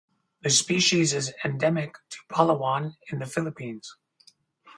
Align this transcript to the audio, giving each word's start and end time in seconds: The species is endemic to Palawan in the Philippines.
The 0.41 0.49
species 0.49 1.13
is 1.13 1.31
endemic 1.45 1.93
to 2.09 2.17
Palawan 2.27 2.95
in 3.11 3.19
the 3.19 3.27
Philippines. 3.27 3.95